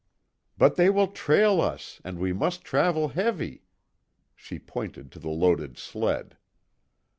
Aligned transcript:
"But 0.57 0.77
they 0.77 0.89
will 0.89 1.09
trail 1.09 1.61
us 1.61 2.01
and 2.03 2.17
we 2.17 2.33
must 2.33 2.63
travel 2.63 3.09
heavy," 3.09 3.61
she 4.35 4.57
pointed 4.57 5.11
to 5.11 5.19
the 5.19 5.29
loaded 5.29 5.77
sled. 5.77 6.37